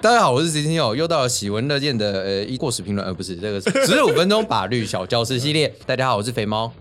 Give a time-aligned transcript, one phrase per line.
[0.00, 5.74] 大家好，我是 C C 友，又到了喜闻乐见的呃一过时评论，呃不是这个十五分钟法律小教室系列。
[5.86, 6.72] 大家好，我是肥猫，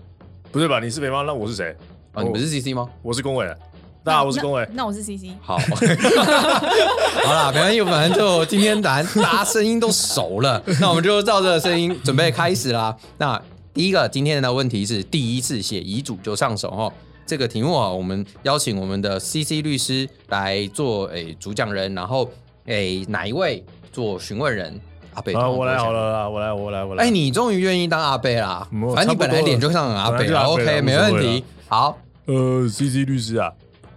[0.52, 0.80] 不是吧？
[0.80, 1.76] 你是肥猫，那我是谁？
[2.12, 2.88] 啊，你不是 C C 吗？
[3.02, 3.48] 我是恭玮。
[4.04, 4.70] 大家好，我是恭玮。
[4.74, 5.32] 那我是 C C。
[5.42, 5.58] 好，
[7.26, 12.96] 好啦，没关系，反正就今天咱大家声音都熟了， 那我们就照这个声音准备开始啦。
[13.18, 13.42] 那
[13.74, 16.94] 第一个今天的问题是第一次写遗嘱就上手哈。
[17.26, 22.30] 这个题目啊，我们邀请我们的 C C 律师来做诶主讲人，然后。
[22.68, 24.80] 诶，哪一位做询问人？
[25.16, 27.04] 阿贝，啊，我来好了啦，我来，我来，我来。
[27.04, 28.66] 哎，你终于愿意当阿贝啦？
[28.96, 30.20] 反正你本来脸就像阿伯，
[30.56, 31.44] OK，没问题。
[31.68, 33.52] 好，呃，C C 律师啊，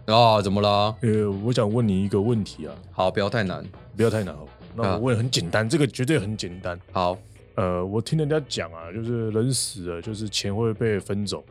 [0.08, 0.92] 哦，怎么了？
[1.00, 2.74] 呃，我想问你一个问题啊。
[2.90, 3.64] 好，不要太难，
[3.96, 4.48] 不要太难哦。
[4.74, 6.76] 那我问很简单，这个绝对很简单。
[6.90, 7.16] 好，
[7.54, 11.44] 呃，我听人家讲啊，就是人死了，就是钱会被分走。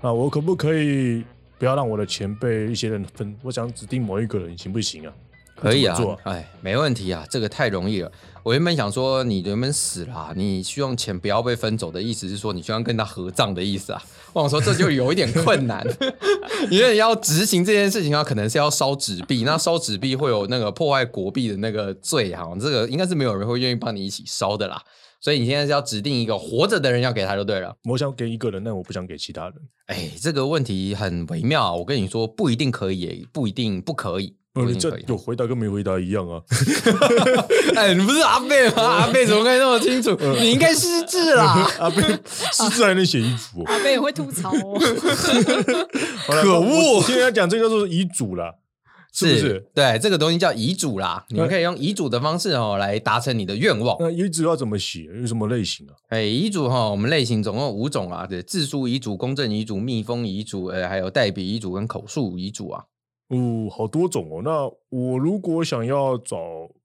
[0.00, 1.24] 那我可不可以
[1.58, 3.34] 不要让我的钱被一些人分？
[3.42, 5.12] 我想指定某一个人，行不行啊？
[5.56, 8.12] 可以啊，哎，没问题啊，这个太容易了。
[8.42, 14.02] 我原本想说，你原本死了啊，你希望钱不要被分走的意思是说，你希望跟他合葬的意思啊。
[14.34, 15.82] 我想说这就有一点困难，
[16.70, 24.82] 因为要执行这件事情啊，可能是要烧纸币，那烧纸币会有那个破坏国币的那个罪啊，这个应该是没有人会愿意帮你一起烧的啦。
[25.26, 27.74] 所以你现在是要指定一个活着的人要给他就对了。
[27.82, 29.54] 我想给一个人，但我不想给其他人。
[29.86, 34.36] 哎，这个问题很微妙啊，我跟你说，不一定可以，也不一定不可以。
[34.54, 36.40] 哦，你这有回答跟没回答一样啊！
[37.74, 38.82] 哎，你不是阿贝吗？
[38.84, 40.16] 阿贝怎么可以那么清楚？
[40.38, 41.68] 你应该失智啦！
[41.80, 42.02] 阿贝
[42.52, 43.64] 失智还能写遗嘱？
[43.64, 44.78] 阿贝也会吐槽哦。
[46.40, 47.02] 可恶！
[47.02, 48.54] 现在要讲这个叫做遗嘱啦，
[49.16, 49.66] 是不是？
[49.74, 51.24] 对，这个东西叫遗嘱啦。
[51.30, 53.96] 你们可以用遗嘱的方式哦来达成你的愿望。
[53.98, 55.04] 那遗嘱要怎么写？
[55.04, 55.94] 有什么类型啊？
[56.08, 62.84] 哎，遗嘱哈，我们类型总共五种啊，对，自书遗嘱、公证遗嘱、密封遗嘱，呃，还有代笔遗嘱跟口述遗嘱啊。
[63.28, 64.42] 哦，好多种哦。
[64.44, 66.36] 那我如果想要找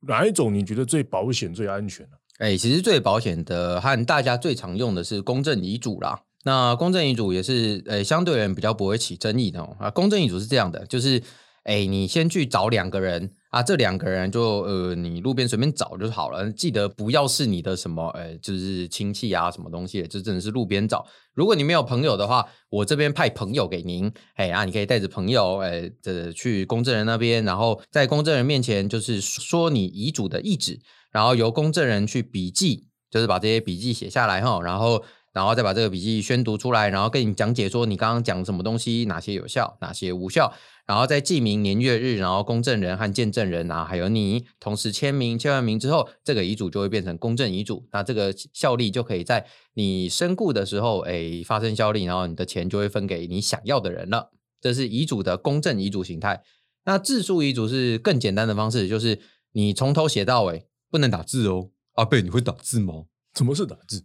[0.07, 2.13] 哪一种，你觉得最保险、最安全呢？
[2.39, 6.21] 哎，其实最保险的和大家最常用的是公证遗嘱啦。
[6.43, 9.75] 那公证遗嘱也是呃相对人比较不会起争议的哦。
[9.79, 11.21] 啊，公证遗嘱是这样的，就是
[11.63, 13.31] 哎，你先去找两个人。
[13.51, 16.49] 啊，这两个人就呃，你路边随便找就好了。
[16.53, 21.05] 记得不要是你的什么，呃，就是亲戚啊，什么东西，就真的是路边找。
[21.33, 30.79] 如果你没有朋友的话，我这边派朋友给您，哎啊，你可以带着朋友，哎，这去公证人那边，然后在公证人面前就是说你遗嘱的意旨，
[31.11, 40.53] 然后由公证人去笔记，就是把这些笔记写下来哈，然后然后再把这个笔记宣读出来，然后跟你讲解说你刚刚讲什么东西，哪些有效，哪些无效。
[40.91, 47.87] 然后再记明年月日，然后公证人和见证人啊，还有你同时签名，签完名之后，这个遗嘱就会变成公证遗嘱。
[47.93, 54.31] 那这个效力就可以在你身故的时候，哎，发生效力，然后你的钱就会分给你想要的人了。
[54.59, 56.43] 这是遗嘱的公证遗嘱形态。
[56.83, 59.21] 那自书遗嘱是更简单的方式，就是
[59.53, 61.69] 你从头写到尾，不能打字哦。
[61.93, 63.05] 阿贝，你会打字吗？
[63.33, 64.03] 怎么是打字？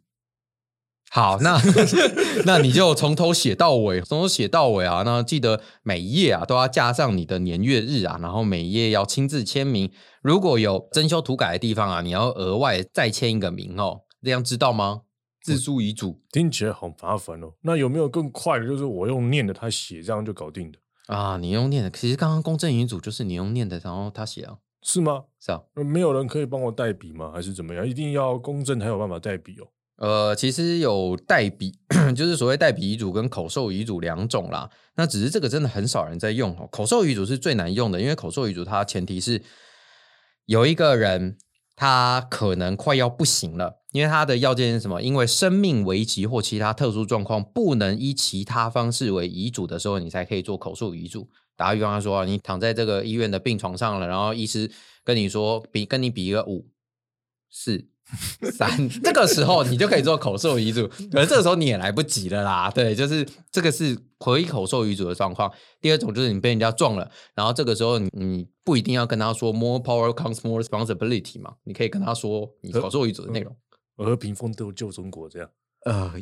[1.10, 1.58] 好，那
[2.44, 5.02] 那你就从头写到尾，从头写到尾啊。
[5.04, 9.90] 那记得每一页啊都要加上你的年月日啊，然后每一页要亲自签名。
[10.20, 14.02] 如果有增修涂改的地方啊，你要额外再签一个名哦。
[14.22, 15.02] 这样知道吗？
[15.40, 17.52] 自书遗嘱听起来好麻烦哦。
[17.62, 18.66] 那有没有更快的？
[18.66, 21.36] 就是我用念的，他写这样就搞定的啊？
[21.36, 25.22] 你用念的，其实刚刚公证遗嘱就是你用念的，然后他写啊，是吗？
[25.40, 25.62] 是啊。
[25.74, 27.30] 没有人可以帮我代笔吗？
[27.32, 27.88] 还是怎么样？
[27.88, 29.68] 一定要公证才有办法代笔哦。
[29.96, 31.78] 呃，其实有代笔，
[32.14, 34.70] 就是所谓代笔遗嘱跟口授遗嘱两种啦。
[34.96, 36.68] 那只是这个真的很少人在用哦。
[36.70, 39.42] 口授遗嘱是最难用的，因为口授遗嘱它前提是
[40.44, 41.38] 有一个人
[41.74, 45.00] 他可能快要不行了，因为他的要件是什么？
[45.02, 51.28] 因为生命危急或其他特殊状况不能依其他方式为遗嘱的时候，你才可以做口授遗嘱。
[51.56, 54.70] 打比方说，你躺在这个医院的病床上了，然后医师
[55.02, 56.68] 跟你说比跟你比一个五
[57.50, 57.88] 四。
[58.52, 62.70] 三，这个时候你就可以做口授遗嘱，可是这个时候你也来不及了啦。
[62.70, 65.52] 对，就是这个是可以口授遗嘱的状况。
[65.80, 73.54] 第二种就是你被人家撞了，然后这个时候你你不一定要跟他说 more power comes more responsibility 嘛，你可以跟他说你口授遗嘱的内容。
[73.96, 75.48] 和平风都救中国这样。
[75.86, 76.12] 呃，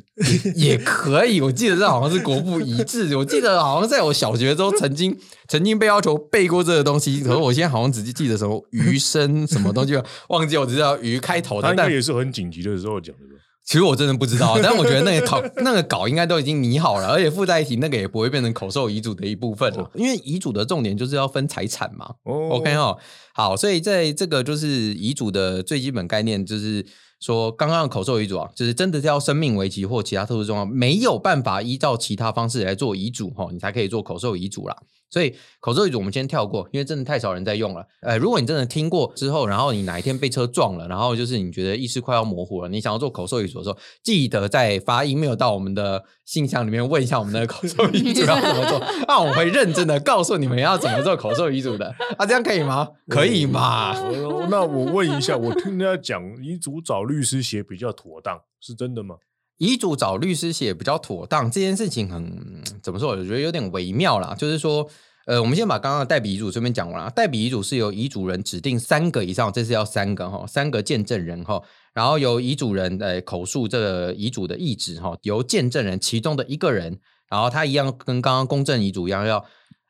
[0.55, 1.41] 也 也可以。
[1.41, 3.17] 我记得这好像是国父遗志。
[3.17, 5.17] 我记得好像在我小学都曾经
[5.49, 7.23] 曾经被要求背过这个东西。
[7.23, 11.63] 可是我现在好像只记得什么余生什么东西，忘记我只知道余开头的。
[11.63, 13.23] 他应该也是很紧急的时候讲的。
[13.65, 19.91] 其实我真的不知道， 但我觉得那个考那个稿应该都已经拟好了，而且附在一起，那个也不会变成口授遗嘱的一部分了。
[19.95, 22.15] 因为遗嘱的重点就是要分财产嘛。
[22.25, 22.99] 哦，OK 哦，
[23.33, 26.85] 好，所以在这个就是遗嘱的最基本概念就是。
[27.21, 34.77] 说刚刚的口授遗嘱啊，就是真的是要生命危急或其他特殊状况，没有办法依照其他方式来做遗嘱哈，你才可以做口授遗嘱啦。
[35.15, 37.87] 所以口授遗嘱我们先跳过，因为真的太少人在用了。
[38.03, 51.95] 呃，如果你真的听过之后，然后你哪一天被车撞了，然后就是你觉得意识快要模糊了，你想要做口授遗嘱的时候，记得在发 email 到我们的信箱里面问一下我们的口授遗嘱要怎么做，那 我会认真的告诉你们要怎么做口授遗嘱的。
[52.19, 52.89] 啊，这样可以吗？
[53.09, 53.95] 可以嘛？
[54.51, 59.15] 那我问一下，我听人家讲遗嘱找律师写比较妥当，是真的吗？
[59.59, 63.11] 遗嘱找律师写比较妥当，这件事情很怎么说？
[63.11, 64.35] 我觉得有点微妙啦。
[64.37, 64.89] 就是说，
[65.27, 67.11] 呃，我们先把刚刚的代笔遗嘱这边讲完了。
[67.11, 71.63] 代笔遗嘱是由遗嘱人指定三个以上，这是要三个哈，三个见证人哈，
[71.93, 76.99] 然后由遗嘱人呃口述这个遗嘱的意志哈，由见证人其中的一个人，
[77.31, 79.45] 然后他一样跟刚刚公证遗嘱一样，要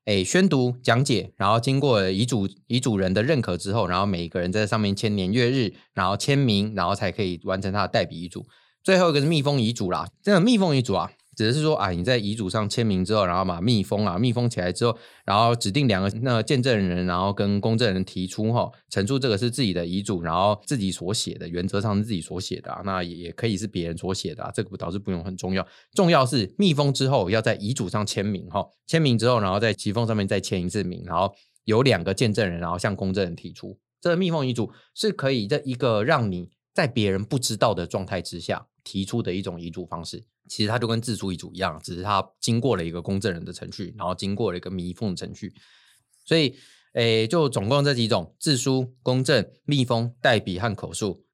[0.04, 8.44] 诶宣读讲解，然后经过遗嘱遗嘱人的认可之后，然后每一个人在上面签年月日，然后签名，然后才可以完成他的代笔遗嘱。
[8.84, 14.94] 最后一个是密封遗嘱啦，这个密封遗嘱啊，指的是说啊，你在遗嘱上签名之后，然后把密封啊，密封起来之后，
[15.24, 31.32] 然后指定两个那见证人，然后跟公证人提出哈，陈述这个是自己的遗嘱，然后自己所写的，原则上是自己所写的啊，那也也可以是别人所写的啊，这个倒是不用很重要，重要是密封之后要在遗嘱上签名哈，签名之后，然后在骑缝上面再签一次名，然后
[31.64, 38.66] 有两个见证人，然后向公证人提出，这个密封遗嘱是可以这一个让你在别人不知道的状态之下。
[38.86, 45.54] 提出的一种遗嘱方式，其实它就跟自书遗嘱一样，只是它经过了一个公证人的程序，然后经过了一个密封程序。
[46.26, 46.54] 所以，
[46.92, 51.24] 诶，就总共这几种：自书、公证、密封、代笔和口述。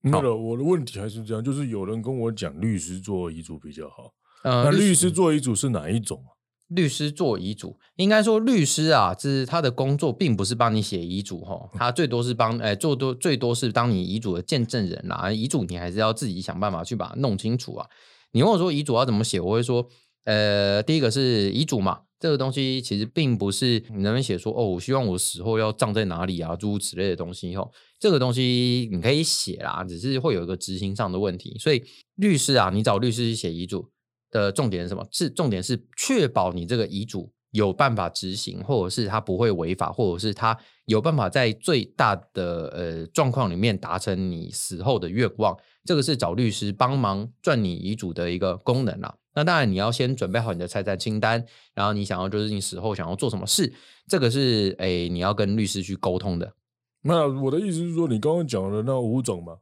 [0.00, 4.14] 那个，我的问题还是这样，就是有人跟我讲律师做遗嘱比较好。
[4.42, 6.24] 呃，那律师做遗嘱是哪一种？
[6.68, 17.86] 律师做遗嘱，应该说律师啊，就是他的工作并不是帮你写遗嘱哈，他最多是帮哎做多最多是当你遗嘱的见证人啦，遗嘱你还是要自己想办法去把它弄清楚啊。
[18.32, 19.86] 你问我说遗嘱要怎么写，我会说，
[20.24, 27.68] 呃，第一个是遗嘱嘛，这个东西其实并不是你能不能写说哦，我希望我死后要葬在哪里啊，诸如此类的东西哈，
[28.00, 31.82] 这个东西你可以写啦，只是会有一个执行上的问题，所以
[32.16, 33.90] 律师啊，你找律师去写遗嘱。
[34.34, 35.06] 的重点是什么？
[35.12, 45.56] 是重点是确保你这个遗嘱有办法执行，或者是他不会违法，或者是他有办法在最大的呃状况里面达成你死后的愿望。
[45.84, 49.14] 这个是找律师帮忙赚你遗嘱的一个功能啦。
[49.34, 53.72] 那当然你要先准备好你的财产清单，然后你想要就是你死后想要做什么事，
[54.08, 56.54] 这个是诶你要跟律师去沟通的。
[57.02, 59.58] 那我的意思是说，你刚刚讲的那五种嘛，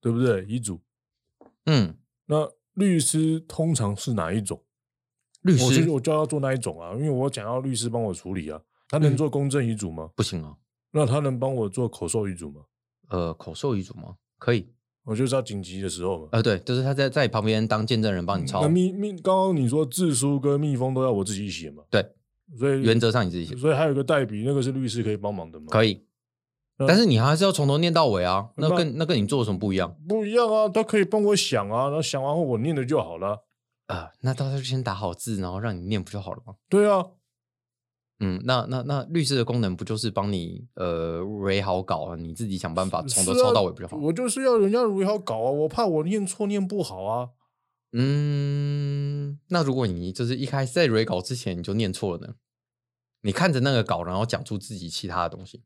[0.00, 0.44] 对不对？
[0.44, 0.78] 遗嘱，
[1.64, 1.96] 嗯，
[2.26, 2.50] 那。
[2.74, 4.62] 律师通常是哪一种？
[5.42, 8.60] 律师我，我就要做那一种啊，因为我想要律师帮我处理啊。
[8.88, 10.10] 他能做公证遗嘱吗？
[10.14, 10.56] 不行啊。
[10.92, 12.62] 那他能帮我做口授遗嘱吗？
[13.08, 14.16] 呃，口授遗嘱吗？
[14.38, 14.68] 可以。
[15.04, 16.28] 我就是要紧急的时候嘛。
[16.32, 18.60] 呃，对，就是他在在旁边当见证人帮你抄。
[18.62, 21.82] 那密密，刚刚你说字书跟密封都要我自己写嘛？
[21.88, 22.04] 对，
[22.58, 23.56] 所以原则上你自己写。
[23.56, 25.68] 所以还有一个代笔，那个是律师可以帮忙的吗？
[25.70, 26.04] 可以。
[26.86, 29.94] 但是你还是要从头念到尾啊，那跟那跟你做什么不一样？
[30.08, 33.44] 不一样啊，他可以帮我想啊，然后想完后我念的就好了。
[33.86, 36.54] 啊、呃，那到时候先打好字，然后让你念不就好了吗？
[36.68, 37.04] 对啊，
[38.20, 42.16] 嗯，那那那律师的功能不就是帮你呃写好稿啊？
[42.16, 43.96] 你自己想办法从头抄到尾不就好？
[43.96, 47.30] 我就是要人家写好稿啊，我怕我念错念不好啊。
[47.92, 52.34] 嗯，那如果你就是一开始在写稿之前你就念错了呢？
[53.22, 55.62] 你看着那个稿，然后讲出自己其他的东西。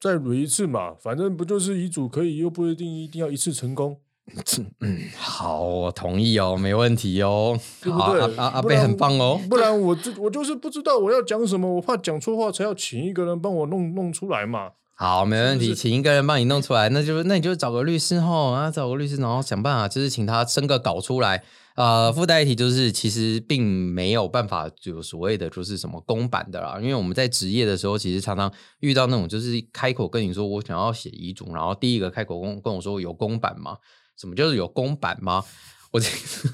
[0.00, 3.98] 再捋一次嘛，反正不就是遗嘱可以，又不一定一定要一次成功。
[4.80, 8.36] 嗯，好，我同意哦，没问题哦，对不对？
[8.36, 14.72] 阿阿贝很棒哦，不然我就我就是不知道我要讲什么，我怕讲错话，才要请一个人帮我弄弄出来嘛。
[14.98, 21.44] 好，没问题，请一个人帮你弄出来，那就那你就找个律师吼，啊找个律师，然后想办法，就是请他生个稿出来。
[21.74, 28.50] 呃，附带一提就是，其实并没有办法有所谓的就是什么公版的啦，因为我们在执业的时候，其实常常
[28.80, 33.76] 遇到那种就是开口跟你说我想要写遗嘱，然后第一个开口跟跟我说有公版吗？
[34.16, 35.44] 什么就是有公版吗？
[35.92, 36.00] 我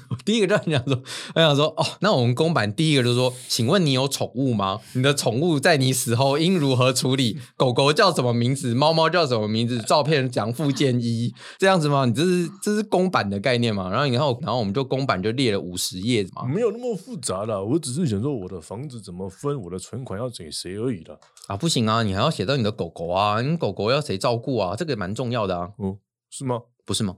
[0.09, 1.01] 我第一个就这样说，
[1.35, 4.79] 我想说哦，那我们公版第一个就是说，请问你有宠物吗？
[4.93, 7.39] 你的宠物在你死后应如何处理？
[7.57, 8.73] 狗狗叫什么名字？
[8.73, 9.79] 猫猫叫什么名字？
[9.81, 12.05] 照片讲附件一这样子吗？
[12.05, 13.89] 你这是这是公版的概念吗？
[13.89, 21.17] 然后然后然后我们就公版就列了五十页嘛，没有那么复杂啦，我只是想说我的房子怎么分，我的存款要给谁而已啦。
[21.47, 24.75] 啊，不行啊，你还要写到你的狗狗啊，你狗狗要谁照顾啊？
[24.75, 25.69] 这个也蛮重要的啊。
[25.79, 25.97] 嗯，
[26.29, 26.61] 是吗？
[26.85, 27.17] 不是吗？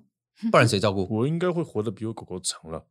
[0.52, 1.08] 不然谁照顾？
[1.10, 2.86] 我应该会活得比我狗狗长了。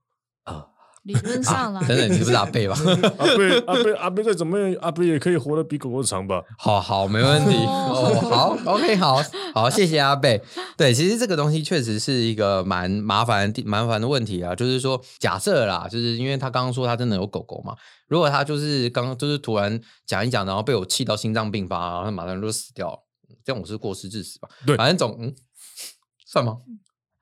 [0.44, 0.66] 啊，
[1.04, 2.74] 理论上啦，等等，你是不是阿贝吧？
[3.18, 6.42] 阿贝阿贝阿贝再怎么样，阿贝也可以活得比狗狗长吧？
[6.58, 7.54] 好好，没问题。
[7.66, 9.22] 哦，好，OK，好
[9.54, 10.42] 好，谢谢阿贝。
[10.76, 14.54] 对，其实这个东西确实是一个蛮麻烦、蛮麻烦的问题啊。
[14.54, 17.76] 就是说，假设啦，就是因为他刚刚说他真的有狗狗嘛，
[18.08, 22.98] 如果他就是刚刚就是突然讲一讲，然后被我气到心脏病发，然后他马上就死掉了，
[23.44, 24.48] 这样我是过失致死吧？
[24.66, 25.34] 对，反正总嗯，
[26.26, 26.56] 算吗？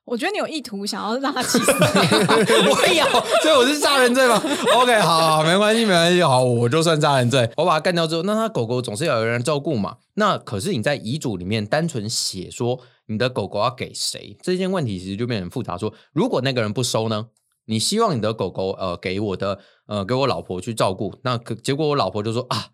[0.05, 3.05] 我觉得你有意图想要让他气死， 我有，
[3.43, 4.35] 所以我是杀人罪吗？
[4.75, 7.49] OK，好，没关系，没关系，好，我就算杀人罪。
[7.57, 9.99] 我把他干掉之后，那他狗狗总是要有人照顾嘛。
[10.15, 15.79] 那可是你在遗嘱里面单纯写说你的狗狗要给谁，这件问题其实就变成复杂。
[15.79, 17.27] 说如果那个人不收呢？
[17.67, 22.67] 你希望你的狗狗呃给我的呃给我老婆去照顾，那可结果我老婆就说啊，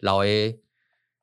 [0.00, 0.58] 老 A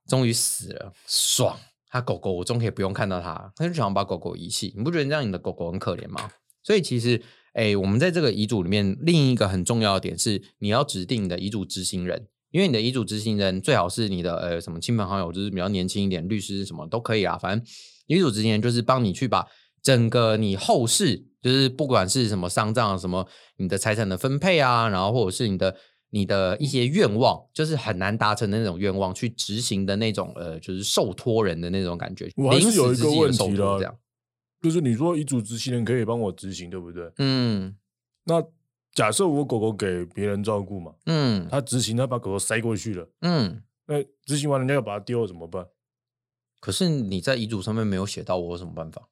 [0.07, 1.57] 终于死了，爽。
[1.89, 4.73] 他狗狗，我终可以不用看到他，他就想要把狗狗遗弃。
[4.75, 6.29] 你不觉得这样你的狗狗很可怜吗？
[6.63, 7.21] 所以其实，
[7.53, 17.37] 哎，我们在这个遗嘱里面，另一个很重要的点是，你要指定你的遗嘱执行人，因为你的遗嘱执行人最好是你的呃什么亲朋好友，就是比较年轻一点，律师什么都可以啊。
[17.37, 17.65] 反正
[18.07, 19.47] 遗嘱执行人就是帮你去把
[19.81, 25.75] 整个你后事，就是不管是什么丧葬、什么你的财产的分配啊，然后或者是你的。
[26.09, 32.31] 你的一些愿望，就是很难达成的那种愿望，去执行的那种，呃，就是受托人的那种感觉。
[32.37, 33.97] 我还是有一个问题了，这样，
[34.61, 37.11] 就是你说遗嘱执行人可以帮我执行，对不对？
[37.17, 37.75] 嗯。
[38.23, 38.41] 那
[38.93, 45.67] 假设我狗狗给别人照顾嘛，嗯，他执行，他把狗狗塞过去了，嗯，那执行完人家要把它丢了怎么办？
[46.61, 49.09] 可是你在遗嘱上面没有写到，我有什么办法？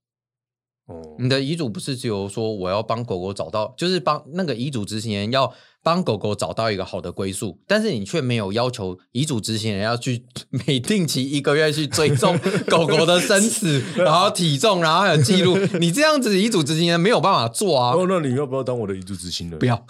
[0.85, 5.53] 哦，你的遗嘱不是只有说我要帮狗狗找到，就是帮那个遗嘱执行人要。
[5.85, 12.35] 帮狗狗找到一个好的归宿，但是你却没有要求遗嘱执行人要去 每定期一个月去追踪
[12.67, 15.55] 狗狗的生死，然后体重，然后还有记录。
[15.79, 17.93] 你这样子遗嘱执行人没有办法做啊！
[17.93, 19.59] 哦，那你要不要当我的遗嘱执行人？
[19.59, 19.85] 不要，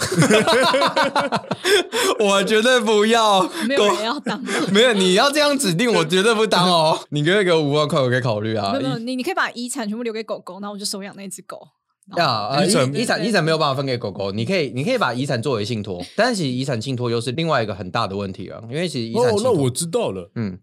[2.20, 3.50] 我绝对不要。
[3.66, 7.00] 没有人要当，没有，你要这样指定，我绝对不当哦。
[7.12, 8.74] 你给我给我五万块，我可以考虑啊。
[8.74, 11.66] 没有，你你可以把遗产全部留给狗狗，然后我就收养那只狗。
[12.16, 20.60] 要遗产遗产遗产没有办法分给狗狗，你可以你可以把遗产作为信托，但是其实遗产信托又是另外一个很大的问题啊，因为其实遗产信托哦，那我知道了，嗯，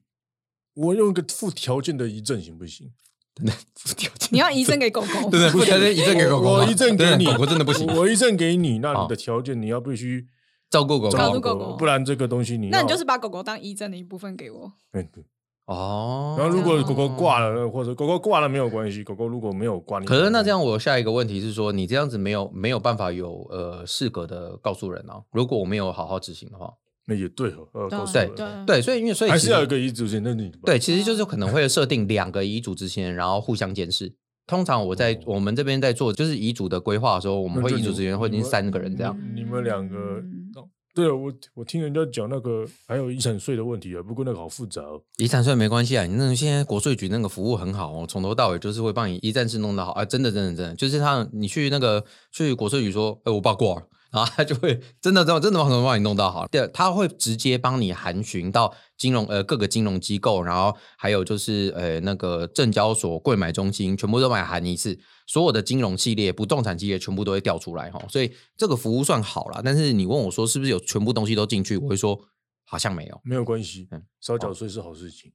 [0.75, 2.93] 我用一个附条件的遗赠行不行？
[3.75, 10.27] 附条件，你要遗赠给狗狗，对对，附条件遗赠给狗狗，我遗赠给你，狗狗真的不行，我遗赠给你，那你的条件你要必须
[10.71, 15.09] 照顾狗狗，照顾狗狗，不然这个东西你那你就是把狗狗当遗赠的一部分给我，对。
[15.67, 25.23] 哦，然后如果狗狗挂了，或者狗狗挂了没有关系，狗狗如果没有挂，可是那这样我下一个问题是说，你这样子没有没有办法有呃适格的告诉人啊？
[25.31, 26.69] 如果我没有好好执行的话，
[27.07, 34.13] 那也对哦，呃，对对对，所以因为所以还是要有一个遗嘱执行人，你对，其实就是可能会设定两个遗嘱执行人，然后互相监视。
[34.49, 40.21] 通常我在我们这边在做就是遗嘱的规划的时候，我们会遗嘱执行人会已经三个人这样，你们两个。
[40.95, 45.01] 对啊，我我听人家讲那个还有遗产税的问题啊，不过那个好复杂哦。
[45.17, 53.87] 遗产税没关系啊，你那种现在国税局那个服务很好哦，从头到尾就是会帮你一站式弄得好啊，真的真的真的，就是他你去那个去国税局说，哎，我爸挂了。
[54.13, 69.63] 然后他就会真的真的真的帮帮你弄到好，对，他会直接帮你函询到金融呃各个金融机构，然后还有就是呃那个证交所柜买中心，全部都帮你函一次，所有的金融系列、不动产系列全部都会调出来哈，所以这个服务算好了。
[69.65, 72.21] 但是你问我说是不是有全部东西都进去，我会说
[72.65, 75.33] 好像没有，没有关系，嗯，少缴税是好事情。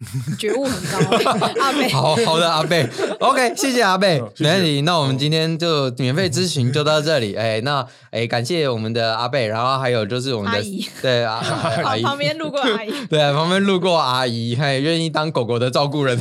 [0.38, 1.16] 觉悟很高，
[1.60, 2.88] 阿贝， 好好的阿贝
[3.20, 4.80] ，OK，谢谢阿贝，没问题。
[4.80, 11.44] 那我们今天就免费咨询就到这里，哎，那哎感谢我们的阿贝，然后还有就是我们的阿姨， 对啊，
[11.84, 12.02] 阿姨。
[12.02, 16.18] 旁边路过阿姨，对啊，旁边路过阿姨，还愿意当狗狗的照顾人，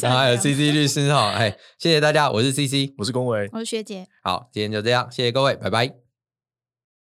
[0.00, 6.11] 然后还有 CC 律师哈，哎，谢谢大家，我是 CC，我是龚维，我是学姐，好，今天就这样，谢谢各位，拜拜。